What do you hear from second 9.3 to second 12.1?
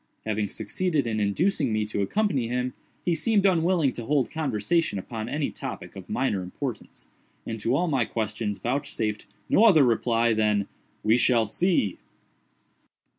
no other reply than "we shall see!"